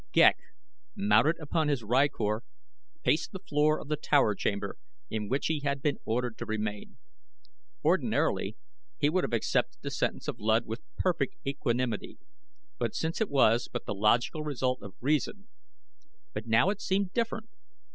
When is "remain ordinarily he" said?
6.47-9.11